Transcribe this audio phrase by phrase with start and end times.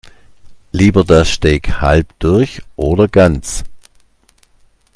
[0.71, 3.63] Lieber das Steak halb durch oder ganz?